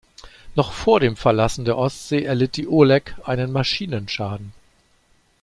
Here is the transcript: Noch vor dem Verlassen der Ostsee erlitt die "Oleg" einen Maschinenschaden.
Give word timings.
Noch 0.55 0.71
vor 0.73 0.99
dem 0.99 1.15
Verlassen 1.15 1.63
der 1.63 1.77
Ostsee 1.77 2.23
erlitt 2.23 2.57
die 2.57 2.67
"Oleg" 2.67 3.13
einen 3.23 3.51
Maschinenschaden. 3.51 4.51